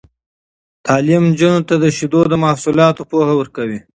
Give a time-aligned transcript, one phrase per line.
[0.87, 3.79] تعلیم نجونو ته د شیدو محصولاتو پوهه ورکوي.